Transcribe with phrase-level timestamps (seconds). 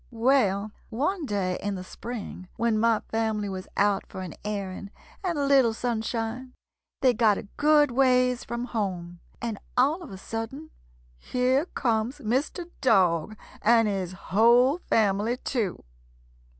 [0.29, 4.89] "]"Well, one day in the spring, when my family was out for an airing
[5.23, 6.53] and a little sunshine,
[7.01, 10.71] they got a good ways from home, and all of a sudden
[11.19, 12.71] here comes Mr.
[12.81, 15.83] Dog and his whole family, too.